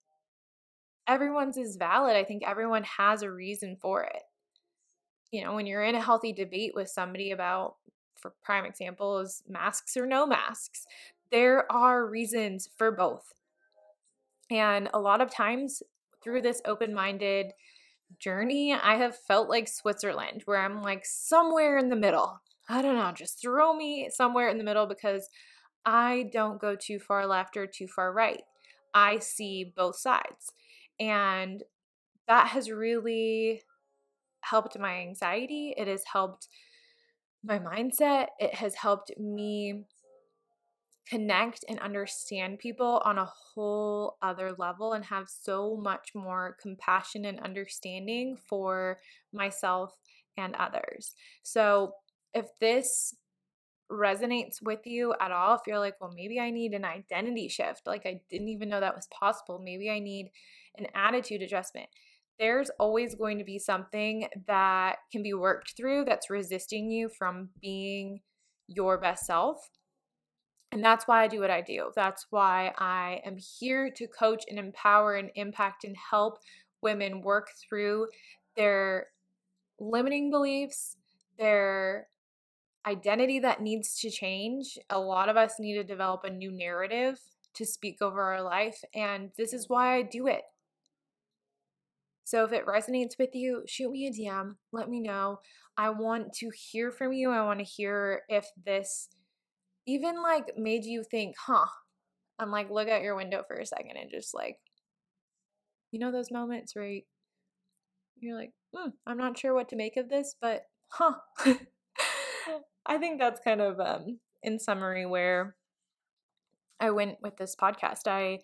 everyone's 1.06 1.56
is 1.56 1.76
valid. 1.76 2.16
I 2.16 2.24
think 2.24 2.42
everyone 2.46 2.84
has 2.84 3.22
a 3.22 3.30
reason 3.30 3.76
for 3.80 4.02
it. 4.02 4.22
You 5.30 5.44
know, 5.44 5.54
when 5.54 5.66
you're 5.66 5.84
in 5.84 5.94
a 5.94 6.02
healthy 6.02 6.32
debate 6.32 6.72
with 6.74 6.88
somebody 6.88 7.30
about, 7.30 7.76
for 8.16 8.32
prime 8.42 8.64
example, 8.64 9.18
is 9.18 9.42
masks 9.48 9.96
or 9.96 10.06
no 10.06 10.26
masks, 10.26 10.86
there 11.30 11.70
are 11.70 12.06
reasons 12.06 12.68
for 12.76 12.90
both. 12.90 13.32
And 14.50 14.88
a 14.92 14.98
lot 14.98 15.20
of 15.20 15.32
times 15.32 15.82
through 16.22 16.42
this 16.42 16.60
open 16.64 16.92
minded 16.92 17.52
journey, 18.18 18.72
I 18.72 18.96
have 18.96 19.16
felt 19.16 19.48
like 19.48 19.68
Switzerland, 19.68 20.42
where 20.44 20.58
I'm 20.58 20.82
like 20.82 21.06
somewhere 21.06 21.78
in 21.78 21.88
the 21.88 21.96
middle. 21.96 22.40
I 22.70 22.82
don't 22.82 22.96
know, 22.96 23.12
just 23.12 23.40
throw 23.40 23.74
me 23.74 24.08
somewhere 24.12 24.48
in 24.48 24.58
the 24.58 24.64
middle 24.64 24.86
because 24.86 25.28
I 25.84 26.30
don't 26.32 26.60
go 26.60 26.76
too 26.76 27.00
far 27.00 27.26
left 27.26 27.56
or 27.56 27.66
too 27.66 27.88
far 27.88 28.12
right. 28.12 28.42
I 28.94 29.18
see 29.18 29.72
both 29.76 29.96
sides. 29.96 30.52
And 31.00 31.64
that 32.28 32.48
has 32.48 32.70
really 32.70 33.62
helped 34.42 34.78
my 34.78 34.98
anxiety. 35.00 35.74
It 35.76 35.88
has 35.88 36.04
helped 36.12 36.48
my 37.44 37.58
mindset. 37.58 38.28
It 38.38 38.54
has 38.54 38.76
helped 38.76 39.12
me 39.18 39.84
connect 41.08 41.64
and 41.68 41.80
understand 41.80 42.58
people 42.60 43.02
on 43.04 43.18
a 43.18 43.24
whole 43.24 44.16
other 44.22 44.54
level 44.58 44.92
and 44.92 45.04
have 45.04 45.28
so 45.28 45.76
much 45.76 46.12
more 46.14 46.56
compassion 46.62 47.24
and 47.24 47.40
understanding 47.40 48.36
for 48.48 48.98
myself 49.32 49.92
and 50.36 50.54
others. 50.54 51.14
So, 51.42 51.94
if 52.34 52.46
this 52.60 53.14
resonates 53.90 54.62
with 54.62 54.86
you 54.86 55.14
at 55.20 55.32
all, 55.32 55.54
if 55.54 55.62
you're 55.66 55.78
like, 55.78 56.00
well, 56.00 56.12
maybe 56.14 56.38
I 56.38 56.50
need 56.50 56.72
an 56.72 56.84
identity 56.84 57.48
shift, 57.48 57.86
like 57.86 58.06
I 58.06 58.20
didn't 58.30 58.48
even 58.48 58.68
know 58.68 58.80
that 58.80 58.94
was 58.94 59.08
possible, 59.08 59.60
maybe 59.62 59.90
I 59.90 59.98
need 59.98 60.30
an 60.78 60.86
attitude 60.94 61.42
adjustment. 61.42 61.88
There's 62.38 62.70
always 62.78 63.14
going 63.14 63.38
to 63.38 63.44
be 63.44 63.58
something 63.58 64.28
that 64.46 64.96
can 65.12 65.22
be 65.22 65.34
worked 65.34 65.76
through 65.76 66.04
that's 66.06 66.30
resisting 66.30 66.90
you 66.90 67.08
from 67.08 67.50
being 67.60 68.20
your 68.66 68.96
best 68.98 69.26
self. 69.26 69.70
And 70.72 70.84
that's 70.84 71.08
why 71.08 71.24
I 71.24 71.28
do 71.28 71.40
what 71.40 71.50
I 71.50 71.60
do. 71.60 71.90
That's 71.96 72.26
why 72.30 72.72
I 72.78 73.20
am 73.26 73.36
here 73.36 73.90
to 73.90 74.06
coach 74.06 74.44
and 74.48 74.58
empower 74.58 75.16
and 75.16 75.30
impact 75.34 75.84
and 75.84 75.96
help 76.10 76.38
women 76.80 77.22
work 77.22 77.48
through 77.68 78.06
their 78.56 79.08
limiting 79.80 80.30
beliefs, 80.30 80.96
their 81.38 82.06
identity 82.86 83.38
that 83.40 83.60
needs 83.60 83.98
to 84.00 84.10
change. 84.10 84.78
A 84.88 84.98
lot 84.98 85.28
of 85.28 85.36
us 85.36 85.54
need 85.58 85.74
to 85.74 85.84
develop 85.84 86.24
a 86.24 86.30
new 86.30 86.50
narrative 86.50 87.18
to 87.54 87.66
speak 87.66 88.00
over 88.00 88.22
our 88.22 88.42
life. 88.42 88.82
And 88.94 89.30
this 89.36 89.52
is 89.52 89.68
why 89.68 89.96
I 89.96 90.02
do 90.02 90.26
it. 90.26 90.42
So 92.24 92.44
if 92.44 92.52
it 92.52 92.66
resonates 92.66 93.18
with 93.18 93.34
you, 93.34 93.64
shoot 93.66 93.90
me 93.90 94.06
a 94.06 94.12
DM. 94.12 94.54
Let 94.72 94.88
me 94.88 95.00
know. 95.00 95.40
I 95.76 95.90
want 95.90 96.32
to 96.34 96.50
hear 96.54 96.92
from 96.92 97.12
you. 97.12 97.30
I 97.30 97.44
want 97.44 97.58
to 97.58 97.64
hear 97.64 98.22
if 98.28 98.46
this 98.64 99.08
even 99.86 100.22
like 100.22 100.56
made 100.56 100.84
you 100.84 101.02
think, 101.02 101.34
huh? 101.44 101.66
I'm 102.38 102.50
like, 102.50 102.70
look 102.70 102.88
out 102.88 103.02
your 103.02 103.16
window 103.16 103.42
for 103.46 103.56
a 103.56 103.66
second 103.66 103.96
and 103.96 104.10
just 104.10 104.32
like, 104.32 104.56
you 105.90 105.98
know, 105.98 106.12
those 106.12 106.30
moments 106.30 106.74
where 106.76 107.00
you're 108.20 108.38
like, 108.38 108.52
hmm, 108.74 108.90
I'm 109.06 109.18
not 109.18 109.36
sure 109.36 109.52
what 109.52 109.68
to 109.70 109.76
make 109.76 109.96
of 109.96 110.08
this, 110.08 110.36
but 110.40 110.62
huh. 110.88 111.14
I 112.86 112.98
think 112.98 113.18
that's 113.20 113.40
kind 113.40 113.60
of, 113.60 113.78
um, 113.80 114.20
in 114.42 114.58
summary, 114.58 115.06
where 115.06 115.56
I 116.80 116.90
went 116.90 117.18
with 117.22 117.36
this 117.36 117.54
podcast. 117.56 118.06
I 118.06 118.40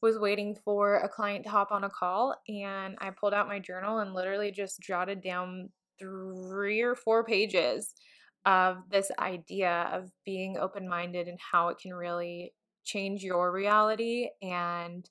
was 0.00 0.18
waiting 0.18 0.54
for 0.64 0.96
a 0.96 1.08
client 1.08 1.44
to 1.44 1.50
hop 1.50 1.72
on 1.72 1.84
a 1.84 1.90
call 1.90 2.36
and 2.48 2.96
I 3.00 3.10
pulled 3.10 3.34
out 3.34 3.48
my 3.48 3.58
journal 3.58 3.98
and 3.98 4.14
literally 4.14 4.52
just 4.52 4.80
jotted 4.80 5.22
down 5.22 5.70
three 5.98 6.80
or 6.82 6.94
four 6.94 7.24
pages 7.24 7.94
of 8.46 8.88
this 8.90 9.10
idea 9.18 9.90
of 9.92 10.10
being 10.24 10.56
open 10.56 10.88
minded 10.88 11.26
and 11.26 11.38
how 11.40 11.68
it 11.68 11.78
can 11.78 11.92
really 11.92 12.52
change 12.84 13.24
your 13.24 13.50
reality 13.52 14.28
and 14.40 15.08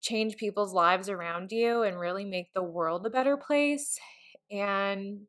change 0.00 0.36
people's 0.36 0.72
lives 0.72 1.08
around 1.08 1.52
you 1.52 1.82
and 1.82 2.00
really 2.00 2.24
make 2.24 2.52
the 2.54 2.62
world 2.62 3.04
a 3.06 3.10
better 3.10 3.36
place 3.36 3.98
and 4.50 5.20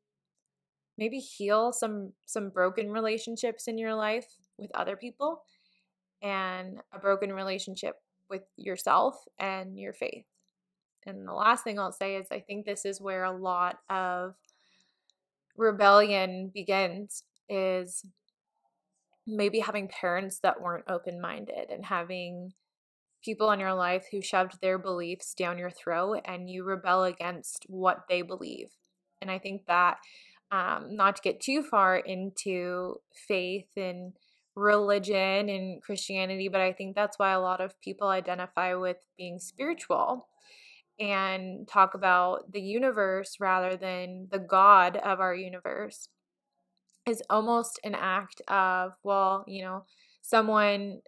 maybe 1.02 1.18
heal 1.18 1.74
some 1.74 2.14
some 2.28 2.52
broken 2.52 2.92
relationships 2.92 3.68
in 3.68 3.80
your 3.80 3.96
life 3.96 4.28
with 4.60 4.70
other 4.76 4.96
people 4.96 5.42
and 6.22 6.80
a 6.94 7.00
broken 7.00 7.34
relationship 7.34 7.96
with 8.30 8.44
yourself 8.56 9.16
and 9.40 9.80
your 9.80 9.94
faith. 9.94 10.26
And 11.08 11.28
the 11.28 11.34
last 11.34 11.64
thing 11.64 11.80
I'll 11.80 11.92
say 11.92 12.18
is 12.18 12.28
I 12.32 12.40
think 12.40 12.66
this 12.66 12.86
is 12.86 13.02
where 13.02 13.24
a 13.24 13.36
lot 13.36 13.80
of 13.90 14.36
rebellion 15.58 16.52
begins 16.54 17.24
is 17.50 18.06
maybe 19.26 19.60
having 19.60 19.88
parents 19.88 20.38
that 20.44 20.62
weren't 20.62 20.86
open 20.88 21.20
minded 21.20 21.72
and 21.72 21.84
having 21.84 22.54
people 23.26 23.52
in 23.52 23.60
your 23.60 23.74
life 23.74 24.06
who 24.12 24.22
shoved 24.22 24.62
their 24.62 24.78
beliefs 24.78 25.34
down 25.34 25.58
your 25.58 25.72
throat 25.72 26.22
and 26.26 26.48
you 26.48 26.64
rebel 26.64 27.04
against 27.04 27.66
what 27.68 28.04
they 28.08 28.22
believe. 28.22 28.70
And 29.20 29.32
I 29.32 29.40
think 29.40 29.66
that, 29.66 29.98
um, 30.52 30.96
not 30.96 31.16
to 31.16 31.22
get 31.22 31.40
too 31.40 31.64
far 31.64 31.98
into 31.98 33.00
faith 33.28 33.70
and 33.78 34.14
religion 34.56 35.50
and 35.50 35.82
Christianity, 35.82 36.50
but 36.50 36.62
I 36.62 36.74
think 36.74 36.96
that's 36.96 37.18
why 37.18 37.32
a 37.32 37.40
lot 37.40 37.62
of 37.62 37.80
people 37.82 38.10
identify 38.10 38.74
with 38.76 38.98
being 39.18 39.40
spiritual 39.40 40.28
and 41.00 41.68
talk 41.68 41.94
about 41.94 42.52
the 42.52 42.62
universe 42.62 43.38
rather 43.40 43.76
than 43.76 44.28
the 44.30 44.40
God 44.40 44.98
of 44.98 45.20
our 45.20 45.34
universe 45.34 46.10
is 47.08 47.24
almost 47.30 47.80
an 47.84 47.96
act 47.96 48.42
of, 48.48 48.94
well, 49.04 49.44
you 49.48 49.64
know, 49.64 49.86
someone 50.22 51.00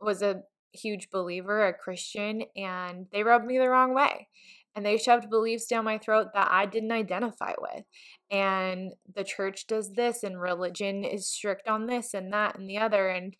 was 0.00 0.22
a 0.22 0.42
huge 0.72 1.10
believer, 1.10 1.66
a 1.66 1.72
Christian, 1.72 2.44
and 2.54 3.06
they 3.12 3.22
rubbed 3.22 3.46
me 3.46 3.58
the 3.58 3.68
wrong 3.68 3.94
way. 3.94 4.28
And 4.76 4.84
they 4.84 4.98
shoved 4.98 5.30
beliefs 5.30 5.66
down 5.66 5.86
my 5.86 5.96
throat 5.96 6.28
that 6.34 6.48
I 6.50 6.66
didn't 6.66 6.92
identify 6.92 7.54
with. 7.58 7.84
And 8.30 8.92
the 9.12 9.24
church 9.24 9.66
does 9.66 9.94
this, 9.94 10.22
and 10.22 10.38
religion 10.38 11.02
is 11.02 11.28
strict 11.28 11.66
on 11.66 11.86
this 11.86 12.12
and 12.12 12.30
that 12.34 12.58
and 12.58 12.68
the 12.68 12.76
other. 12.76 13.08
And 13.08 13.34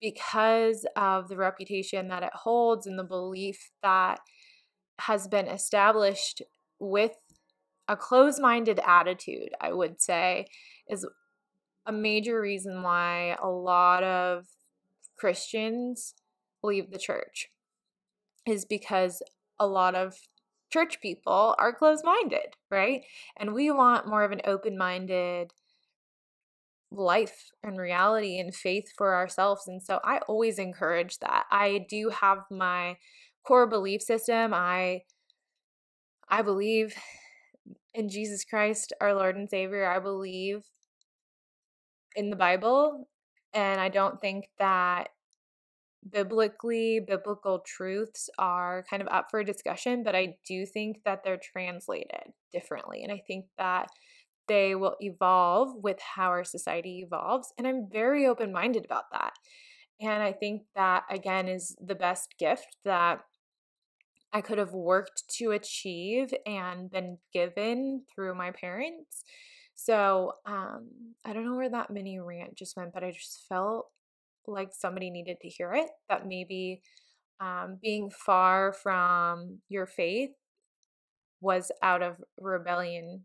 because 0.00 0.84
of 0.96 1.28
the 1.28 1.36
reputation 1.36 2.08
that 2.08 2.24
it 2.24 2.32
holds 2.34 2.86
and 2.88 2.98
the 2.98 3.04
belief 3.04 3.70
that 3.82 4.18
has 5.02 5.28
been 5.28 5.46
established 5.46 6.42
with 6.80 7.12
a 7.86 7.96
closed 7.96 8.40
minded 8.40 8.80
attitude, 8.84 9.50
I 9.60 9.72
would 9.72 10.00
say, 10.00 10.46
is 10.88 11.06
a 11.86 11.92
major 11.92 12.40
reason 12.40 12.82
why 12.82 13.36
a 13.40 13.48
lot 13.48 14.02
of 14.02 14.46
Christians 15.16 16.14
leave 16.62 16.90
the 16.90 16.98
church 16.98 17.48
is 18.46 18.64
because 18.64 19.22
a 19.58 19.66
lot 19.66 19.94
of 19.94 20.16
church 20.70 21.00
people 21.00 21.54
are 21.58 21.72
closed 21.72 22.04
minded, 22.04 22.56
right? 22.70 23.02
And 23.36 23.54
we 23.54 23.70
want 23.70 24.08
more 24.08 24.24
of 24.24 24.32
an 24.32 24.42
open 24.44 24.78
minded 24.78 25.52
life 26.92 27.50
and 27.62 27.78
reality 27.78 28.38
and 28.38 28.54
faith 28.54 28.92
for 28.96 29.14
ourselves. 29.14 29.68
And 29.68 29.82
so 29.82 30.00
I 30.04 30.18
always 30.28 30.58
encourage 30.58 31.18
that. 31.18 31.46
I 31.50 31.86
do 31.88 32.10
have 32.10 32.38
my 32.50 32.96
core 33.44 33.66
belief 33.66 34.02
system. 34.02 34.52
I 34.54 35.02
I 36.28 36.42
believe 36.42 36.94
in 37.94 38.08
Jesus 38.08 38.44
Christ, 38.44 38.92
our 39.00 39.14
Lord 39.14 39.36
and 39.36 39.50
Savior. 39.50 39.90
I 39.90 39.98
believe 39.98 40.64
in 42.14 42.30
the 42.30 42.36
Bible. 42.36 43.08
And 43.52 43.80
I 43.80 43.88
don't 43.88 44.20
think 44.20 44.48
that 44.58 45.08
biblically, 46.08 47.00
biblical 47.06 47.60
truths 47.60 48.30
are 48.38 48.84
kind 48.88 49.02
of 49.02 49.08
up 49.08 49.26
for 49.30 49.44
discussion, 49.44 50.02
but 50.02 50.14
I 50.14 50.36
do 50.46 50.64
think 50.66 51.02
that 51.04 51.22
they're 51.24 51.40
translated 51.42 52.32
differently. 52.52 53.02
And 53.02 53.12
I 53.12 53.22
think 53.26 53.46
that 53.58 53.88
they 54.48 54.74
will 54.74 54.96
evolve 55.00 55.76
with 55.82 55.98
how 56.00 56.28
our 56.28 56.44
society 56.44 57.02
evolves. 57.06 57.52
And 57.56 57.66
I'm 57.66 57.88
very 57.90 58.26
open 58.26 58.52
minded 58.52 58.84
about 58.84 59.04
that. 59.12 59.34
And 60.00 60.22
I 60.22 60.32
think 60.32 60.62
that, 60.74 61.04
again, 61.10 61.46
is 61.46 61.76
the 61.84 61.94
best 61.94 62.34
gift 62.38 62.76
that 62.84 63.20
I 64.32 64.40
could 64.40 64.58
have 64.58 64.72
worked 64.72 65.24
to 65.38 65.50
achieve 65.50 66.32
and 66.46 66.90
been 66.90 67.18
given 67.32 68.04
through 68.12 68.34
my 68.34 68.50
parents. 68.52 69.24
So 69.74 70.32
um, 70.46 70.88
I 71.24 71.32
don't 71.32 71.44
know 71.44 71.56
where 71.56 71.70
that 71.70 71.90
mini 71.90 72.18
rant 72.18 72.54
just 72.56 72.76
went, 72.76 72.92
but 72.92 73.04
I 73.04 73.10
just 73.10 73.44
felt 73.48 73.86
like 74.46 74.70
somebody 74.72 75.10
needed 75.10 75.38
to 75.42 75.48
hear 75.48 75.72
it. 75.74 75.88
That 76.08 76.26
maybe 76.26 76.82
um, 77.40 77.78
being 77.80 78.10
far 78.10 78.72
from 78.72 79.58
your 79.68 79.86
faith 79.86 80.30
was 81.40 81.72
out 81.82 82.02
of 82.02 82.16
rebellion 82.38 83.24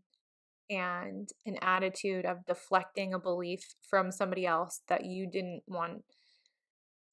and 0.70 1.28
an 1.44 1.56
attitude 1.62 2.24
of 2.24 2.44
deflecting 2.46 3.14
a 3.14 3.18
belief 3.18 3.74
from 3.88 4.10
somebody 4.10 4.46
else 4.46 4.80
that 4.88 5.04
you 5.04 5.28
didn't 5.30 5.62
want 5.66 6.02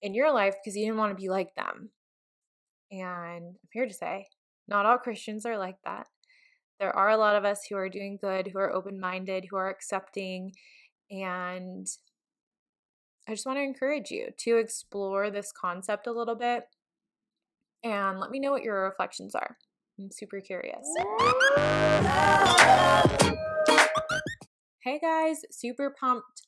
in 0.01 0.13
your 0.13 0.33
life 0.33 0.55
because 0.62 0.75
you 0.75 0.86
didn't 0.86 0.98
want 0.98 1.12
to 1.12 1.22
be 1.22 1.29
like 1.29 1.53
them. 1.55 1.89
And 2.91 3.55
I'm 3.62 3.69
here 3.72 3.88
to 3.88 3.93
say, 3.93 4.27
not 4.67 4.86
all 4.86 4.98
Christians 4.98 5.45
are 5.45 5.57
like 5.57 5.77
that. 5.86 6.07
There 6.79 6.95
are 6.95 7.10
a 7.10 7.17
lot 7.17 7.36
of 7.36 7.45
us 7.45 7.62
who 7.69 7.75
are 7.75 7.89
doing 7.89 8.17
good, 8.19 8.50
who 8.51 8.60
are 8.60 8.74
open 8.74 9.00
minded, 9.00 9.45
who 9.50 9.57
are 9.57 9.69
accepting. 9.69 10.51
And 11.12 11.88
I 13.27 13.33
just 13.33 13.45
want 13.45 13.57
to 13.57 13.63
encourage 13.63 14.11
you 14.11 14.29
to 14.39 14.57
explore 14.57 15.29
this 15.29 15.53
concept 15.53 16.07
a 16.07 16.11
little 16.11 16.35
bit 16.35 16.65
and 17.81 18.19
let 18.19 18.31
me 18.31 18.39
know 18.39 18.51
what 18.51 18.63
your 18.63 18.83
reflections 18.83 19.33
are. 19.33 19.57
I'm 19.97 20.11
super 20.11 20.41
curious. 20.41 20.85
Hey 24.83 24.99
guys, 24.99 25.41
super 25.51 25.95
pumped. 25.97 26.47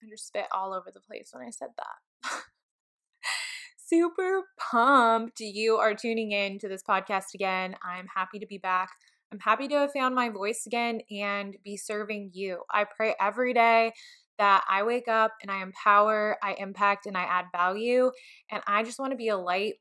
I 0.00 0.08
just 0.08 0.28
spit 0.28 0.46
all 0.52 0.72
over 0.72 0.92
the 0.94 1.00
place 1.00 1.30
when 1.32 1.44
I 1.44 1.50
said 1.50 1.70
that. 1.76 2.30
super 3.84 4.44
pumped 4.58 5.40
you 5.40 5.76
are 5.76 5.94
tuning 5.94 6.30
in 6.30 6.60
to 6.60 6.68
this 6.68 6.84
podcast 6.88 7.34
again. 7.34 7.74
I'm 7.82 8.06
happy 8.14 8.38
to 8.38 8.46
be 8.46 8.58
back. 8.58 8.90
I'm 9.32 9.40
happy 9.40 9.66
to 9.68 9.74
have 9.74 9.92
found 9.92 10.14
my 10.14 10.28
voice 10.28 10.66
again 10.66 11.00
and 11.10 11.56
be 11.64 11.76
serving 11.76 12.30
you. 12.32 12.62
I 12.70 12.84
pray 12.84 13.16
every 13.20 13.54
day 13.54 13.92
that 14.40 14.64
I 14.70 14.82
wake 14.84 15.06
up 15.06 15.32
and 15.42 15.50
I 15.50 15.62
empower, 15.62 16.38
I 16.42 16.54
impact, 16.54 17.04
and 17.04 17.14
I 17.14 17.24
add 17.24 17.44
value. 17.54 18.10
And 18.50 18.62
I 18.66 18.82
just 18.82 18.98
want 18.98 19.12
to 19.12 19.16
be 19.16 19.28
a 19.28 19.36
light 19.36 19.74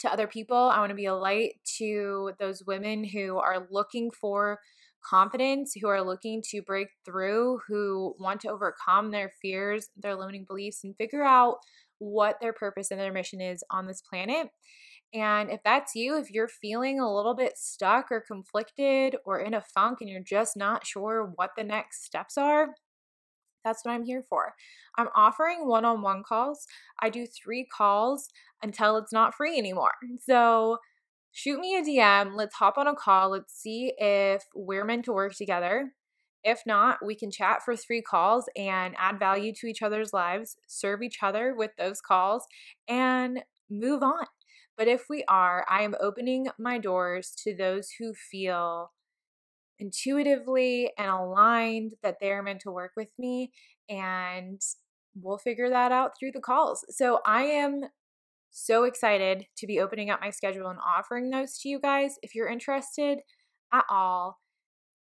to 0.00 0.12
other 0.12 0.26
people. 0.26 0.56
I 0.56 0.80
want 0.80 0.90
to 0.90 0.96
be 0.96 1.06
a 1.06 1.14
light 1.14 1.52
to 1.78 2.32
those 2.40 2.64
women 2.66 3.04
who 3.04 3.38
are 3.38 3.68
looking 3.70 4.10
for 4.10 4.58
confidence, 5.04 5.74
who 5.80 5.86
are 5.86 6.02
looking 6.02 6.42
to 6.50 6.62
break 6.62 6.88
through, 7.04 7.60
who 7.68 8.16
want 8.18 8.40
to 8.40 8.50
overcome 8.50 9.12
their 9.12 9.30
fears, 9.40 9.88
their 9.96 10.16
limiting 10.16 10.46
beliefs, 10.48 10.80
and 10.82 10.96
figure 10.96 11.22
out 11.22 11.58
what 11.98 12.38
their 12.40 12.52
purpose 12.52 12.90
and 12.90 12.98
their 12.98 13.12
mission 13.12 13.40
is 13.40 13.62
on 13.70 13.86
this 13.86 14.02
planet. 14.02 14.48
And 15.14 15.48
if 15.48 15.60
that's 15.64 15.94
you, 15.94 16.18
if 16.18 16.30
you're 16.32 16.48
feeling 16.48 16.98
a 16.98 17.14
little 17.14 17.36
bit 17.36 17.56
stuck 17.56 18.10
or 18.10 18.20
conflicted 18.20 19.16
or 19.24 19.38
in 19.38 19.54
a 19.54 19.60
funk 19.60 19.98
and 20.00 20.10
you're 20.10 20.22
just 20.22 20.56
not 20.56 20.86
sure 20.86 21.32
what 21.36 21.50
the 21.56 21.64
next 21.64 22.04
steps 22.04 22.36
are, 22.36 22.70
that's 23.64 23.84
what 23.84 23.92
I'm 23.92 24.04
here 24.04 24.24
for. 24.28 24.54
I'm 24.96 25.08
offering 25.14 25.66
one 25.66 25.84
on 25.84 26.02
one 26.02 26.22
calls. 26.22 26.66
I 27.00 27.10
do 27.10 27.26
three 27.26 27.66
calls 27.66 28.28
until 28.62 28.96
it's 28.96 29.12
not 29.12 29.34
free 29.34 29.58
anymore. 29.58 29.94
So 30.20 30.78
shoot 31.32 31.60
me 31.60 31.76
a 31.76 31.82
DM. 31.82 32.34
Let's 32.34 32.56
hop 32.56 32.78
on 32.78 32.86
a 32.86 32.94
call. 32.94 33.30
Let's 33.30 33.54
see 33.54 33.92
if 33.98 34.42
we're 34.54 34.84
meant 34.84 35.04
to 35.06 35.12
work 35.12 35.34
together. 35.34 35.92
If 36.42 36.62
not, 36.64 37.04
we 37.04 37.14
can 37.14 37.30
chat 37.30 37.62
for 37.62 37.76
three 37.76 38.00
calls 38.02 38.46
and 38.56 38.94
add 38.98 39.18
value 39.18 39.52
to 39.56 39.66
each 39.66 39.82
other's 39.82 40.12
lives, 40.12 40.56
serve 40.66 41.02
each 41.02 41.18
other 41.22 41.54
with 41.54 41.72
those 41.76 42.00
calls, 42.00 42.44
and 42.88 43.42
move 43.70 44.02
on. 44.02 44.24
But 44.76 44.88
if 44.88 45.04
we 45.10 45.24
are, 45.28 45.66
I 45.68 45.82
am 45.82 45.94
opening 46.00 46.48
my 46.58 46.78
doors 46.78 47.34
to 47.44 47.54
those 47.54 47.90
who 47.98 48.14
feel 48.14 48.92
intuitively 49.80 50.90
and 50.98 51.08
aligned 51.08 51.94
that 52.02 52.16
they're 52.20 52.42
meant 52.42 52.60
to 52.60 52.70
work 52.70 52.92
with 52.96 53.08
me. 53.18 53.50
And 53.88 54.60
we'll 55.14 55.38
figure 55.38 55.70
that 55.70 55.90
out 55.90 56.12
through 56.18 56.32
the 56.32 56.40
calls. 56.40 56.84
So 56.90 57.20
I 57.26 57.42
am 57.42 57.82
so 58.50 58.84
excited 58.84 59.46
to 59.56 59.66
be 59.66 59.80
opening 59.80 60.10
up 60.10 60.20
my 60.20 60.30
schedule 60.30 60.68
and 60.68 60.78
offering 60.78 61.30
those 61.30 61.58
to 61.58 61.68
you 61.68 61.80
guys. 61.80 62.16
If 62.22 62.34
you're 62.34 62.48
interested 62.48 63.18
at 63.72 63.84
all, 63.88 64.38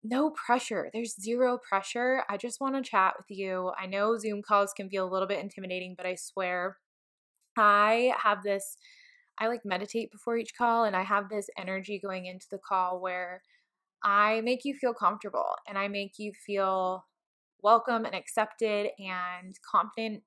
no 0.03 0.31
pressure. 0.31 0.89
There's 0.91 1.21
zero 1.21 1.57
pressure. 1.57 2.23
I 2.29 2.37
just 2.37 2.59
want 2.59 2.75
to 2.75 2.89
chat 2.89 3.13
with 3.17 3.27
you. 3.29 3.71
I 3.79 3.85
know 3.85 4.17
Zoom 4.17 4.41
calls 4.41 4.73
can 4.75 4.89
feel 4.89 5.07
a 5.07 5.11
little 5.11 5.27
bit 5.27 5.39
intimidating, 5.39 5.95
but 5.95 6.05
I 6.05 6.15
swear 6.15 6.77
I 7.57 8.13
have 8.21 8.43
this. 8.43 8.77
I 9.39 9.47
like 9.47 9.61
meditate 9.65 10.11
before 10.11 10.37
each 10.37 10.55
call, 10.57 10.83
and 10.83 10.95
I 10.95 11.03
have 11.03 11.29
this 11.29 11.49
energy 11.57 11.99
going 12.03 12.25
into 12.25 12.45
the 12.51 12.59
call 12.59 13.01
where 13.01 13.41
I 14.03 14.41
make 14.41 14.65
you 14.65 14.73
feel 14.73 14.93
comfortable 14.93 15.55
and 15.67 15.77
I 15.77 15.87
make 15.87 16.13
you 16.17 16.33
feel 16.45 17.05
welcome 17.61 18.05
and 18.05 18.13
accepted 18.13 18.89
and 18.99 19.57
confident 19.69 20.23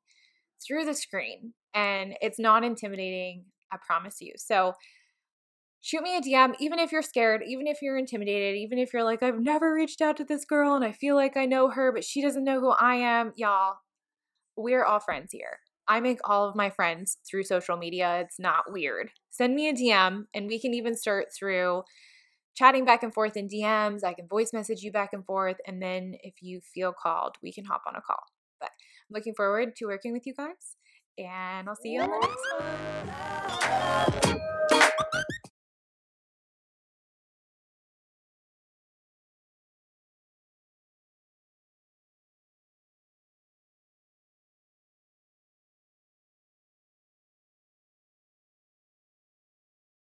through 0.67 0.85
the 0.85 0.95
screen. 0.95 1.53
And 1.75 2.15
it's 2.23 2.39
not 2.39 2.65
intimidating, 2.65 3.45
I 3.71 3.77
promise 3.87 4.17
you. 4.21 4.33
So 4.37 4.75
shoot 5.83 6.03
me 6.03 6.17
a 6.17 6.21
DM, 6.21 6.55
even 6.59 6.79
if 6.79 6.91
you're 6.91 7.03
scared, 7.03 7.43
even 7.47 7.67
if 7.67 7.83
you're 7.83 7.99
intimidated, 7.99 8.57
even 8.57 8.79
if 8.79 8.93
you're 8.93 9.05
like, 9.05 9.23
I've 9.23 9.41
never 9.41 9.75
reached 9.75 10.01
out 10.01 10.17
to 10.17 10.25
this 10.25 10.45
girl 10.45 10.75
and 10.75 10.85
I 10.85 10.93
feel 10.93 11.15
like 11.15 11.37
I 11.37 11.47
know 11.47 11.69
her, 11.71 11.93
but 11.93 12.05
she 12.05 12.23
doesn't 12.23 12.45
know 12.45 12.61
who 12.61 12.71
I 12.71 12.95
am. 12.95 13.33
Y'all, 13.37 13.77
we're 14.57 14.85
all 14.85 15.01
friends 15.01 15.33
here. 15.33 15.59
I 15.87 16.01
make 16.01 16.19
all 16.25 16.49
of 16.49 16.57
my 16.57 16.71
friends 16.71 17.19
through 17.29 17.45
social 17.45 17.77
media. 17.77 18.21
It's 18.21 18.41
not 18.41 18.73
weird. 18.73 19.11
Send 19.31 19.55
me 19.55 19.69
a 19.69 19.75
DM 19.75 20.25
and 20.35 20.49
we 20.49 20.59
can 20.59 20.75
even 20.75 20.97
start 20.97 21.27
through 21.39 21.83
chatting 22.57 22.85
back 22.85 23.03
and 23.03 23.15
forth 23.15 23.37
in 23.37 23.49
DMs. 23.49 24.03
I 24.03 24.15
can 24.15 24.27
voice 24.27 24.53
message 24.53 24.83
you 24.83 24.91
back 24.91 25.11
and 25.13 25.25
forth. 25.25 25.59
And 25.67 25.81
then 25.81 26.17
if 26.23 26.35
you 26.41 26.61
feel 26.61 26.93
called, 26.93 27.37
we 27.43 27.53
can 27.53 27.67
hop 27.67 27.83
on 27.87 27.95
a 27.95 28.01
call. 28.01 28.25
But 28.61 28.71
I'm 28.71 29.15
looking 29.15 29.35
forward 29.35 29.77
to 29.77 29.87
working 29.87 30.13
with 30.13 30.27
you 30.27 30.35
guys. 30.35 30.77
And 31.19 31.69
I'll 31.69 31.77
see 31.77 31.91
you 31.91 32.03
on 32.03 32.11
the 32.11 32.19
next 32.19 32.37
one. 34.73 34.81